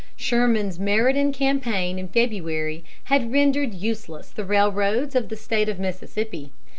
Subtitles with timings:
[0.15, 6.51] Sherman's Meridian campaign in February had rendered useless the railroads of the State of Mississippi.